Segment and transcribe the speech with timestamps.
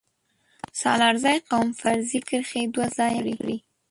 [0.81, 3.57] سلارزی قوم فرضي کرښې دوه ځايه کړي